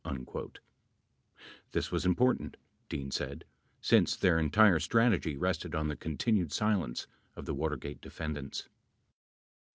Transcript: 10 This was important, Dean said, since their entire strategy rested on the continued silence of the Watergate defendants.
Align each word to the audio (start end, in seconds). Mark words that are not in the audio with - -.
10 0.03 0.25
This 1.73 1.91
was 1.91 2.07
important, 2.07 2.57
Dean 2.89 3.11
said, 3.11 3.45
since 3.81 4.15
their 4.15 4.39
entire 4.39 4.79
strategy 4.79 5.37
rested 5.37 5.75
on 5.75 5.89
the 5.89 5.95
continued 5.95 6.51
silence 6.51 7.05
of 7.35 7.45
the 7.45 7.53
Watergate 7.53 8.01
defendants. 8.01 8.67